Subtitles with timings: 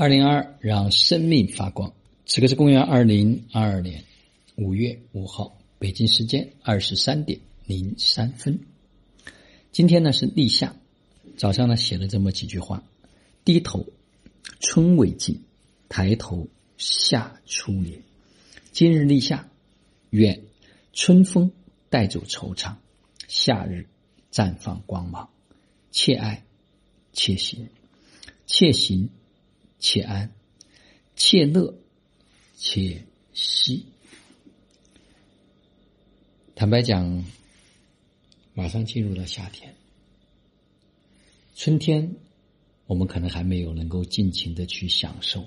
[0.00, 1.92] 二零二二，让生命发光。
[2.24, 4.02] 此刻是公元二零二二年
[4.56, 8.60] 五月五号，北京时间二十三点零三分。
[9.72, 10.74] 今天呢是立夏，
[11.36, 12.82] 早上呢写了这么几句话：
[13.44, 13.86] 低头，
[14.58, 15.34] 春未尽；
[15.90, 16.48] 抬头，
[16.78, 18.02] 夏初临。
[18.72, 19.50] 今日立夏，
[20.08, 20.44] 愿
[20.94, 21.52] 春风
[21.90, 22.74] 带走惆怅，
[23.28, 23.86] 夏日
[24.32, 25.28] 绽放光芒。
[25.90, 26.42] 且爱，
[27.12, 27.68] 且行，
[28.46, 29.10] 且行。
[29.80, 30.30] 且安，
[31.16, 31.74] 且乐，
[32.54, 33.02] 且
[33.32, 33.86] 息。
[36.54, 37.24] 坦白讲，
[38.52, 39.74] 马上进入了夏天，
[41.56, 42.14] 春天，
[42.86, 45.42] 我们可能还没有能够尽情的去享受。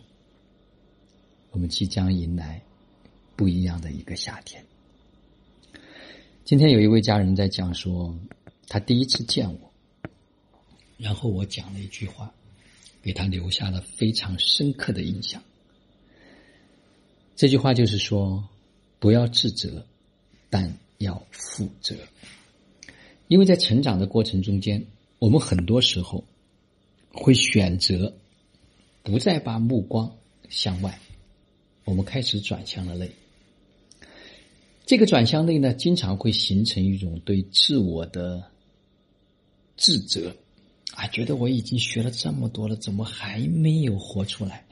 [1.52, 2.60] 我们即将迎来
[3.36, 4.66] 不一样的一个夏天。
[6.44, 8.18] 今天有一位家人在讲说，
[8.68, 9.72] 他第一次见我，
[10.98, 12.34] 然后我讲了一句话。
[13.04, 15.44] 给他留下了非常深刻的印象。
[17.36, 18.48] 这句话就是说：
[19.00, 19.86] 不要自责，
[20.50, 21.96] 但要负责。
[23.28, 24.86] 因为在成长的过程中间，
[25.20, 26.24] 我们很多时候
[27.12, 28.16] 会选择
[29.02, 30.16] 不再把目光
[30.50, 31.00] 向外，
[31.84, 33.12] 我们开始转向了内。
[34.86, 38.52] 这个转向内呢，经常会形成一种对自我的
[39.76, 40.36] 自责。
[41.04, 44.64] 啊，觉得我已经学了这么多了，怎么还没有活出来？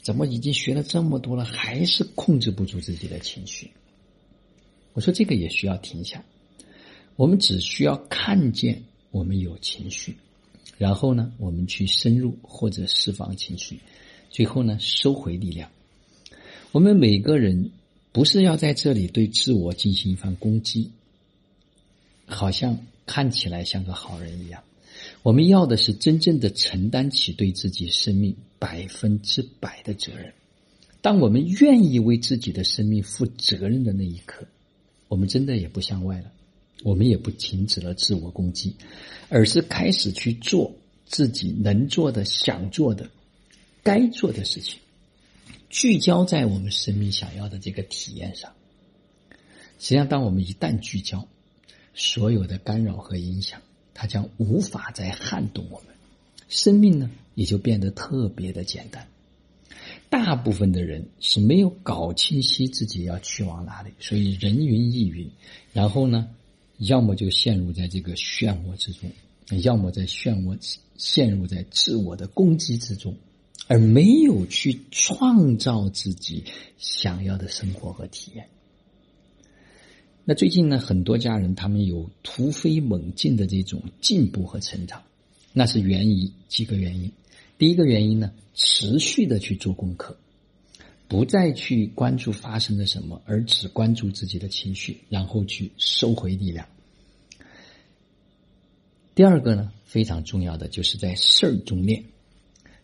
[0.00, 3.70] 怎么已经学了这么多了，还是控制不住自己的情绪？
[4.94, 6.24] 我说这个也需要停下。
[7.16, 10.16] 我们只需要看见我们有情绪，
[10.78, 13.78] 然后呢，我们去深入或者释放情绪，
[14.30, 15.70] 最后呢，收回力量。
[16.72, 17.72] 我们每个人
[18.10, 20.92] 不是要在这里对自我进行一番攻击，
[22.24, 24.62] 好像看起来像个好人一样。
[25.24, 30.30] 我们要的是真正的承担起对自己生命百分之百的责任。
[31.00, 34.46] 当我们愿意为自己的生命负责任的那一刻，
[35.08, 36.30] 我们真的也不向外了，
[36.82, 38.76] 我们也不停止了自我攻击，
[39.30, 40.70] 而是开始去做
[41.06, 43.08] 自己能做的、想做的、
[43.82, 44.78] 该做的事情，
[45.70, 48.52] 聚焦在我们生命想要的这个体验上。
[49.78, 51.26] 实际上，当我们一旦聚焦，
[51.94, 53.62] 所有的干扰和影响。
[53.94, 55.94] 它将无法再撼动我们，
[56.48, 59.06] 生命呢也就变得特别的简单。
[60.10, 65.30] 大部分的人是没有搞清晰自己要去往哪里，所以人云亦云。
[65.72, 66.28] 然后呢，
[66.78, 69.10] 要么就陷入在这个漩涡之中，
[69.62, 70.56] 要么在漩涡
[70.96, 73.16] 陷入在自我的攻击之中，
[73.66, 76.44] 而没有去创造自己
[76.78, 78.48] 想要的生活和体验。
[80.26, 85.02] 那最近呢，很多家人他们有突飞猛进的这种进步和成长，
[85.52, 87.12] 那是源于几个原因。
[87.58, 90.16] 第一个原因呢，持续的去做功课，
[91.08, 96.66] 不再去关注发生了什么，而只关注自己的情绪，然后去收回力量。
[99.14, 102.02] 第二个呢，非常重要的就是在事儿中练，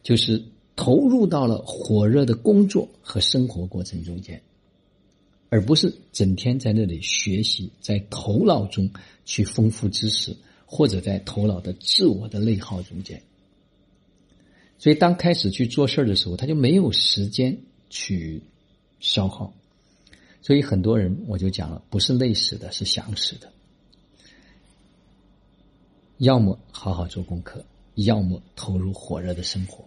[0.02, 0.44] 就是
[0.76, 4.42] 投入到了火热的工作和生活过程中间。
[5.50, 8.88] 而不是整天在那里学习，在头脑中
[9.25, 10.34] 去丰富知识，
[10.65, 13.21] 或者在头脑的自我的内耗中间。
[14.78, 17.59] 所以，当开始去做事儿的时候，他就没有时间
[17.91, 18.41] 去
[19.00, 19.53] 消耗。
[20.41, 23.53] 所以，很多人我就讲了，不是累死的，是想死的。
[26.19, 27.65] 要么好好做功课，
[27.97, 29.84] 要么投入火热的生活，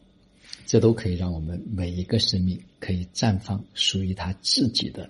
[0.65, 5.09] 这都可以让我们每一个生命可以绽放属于他自己的。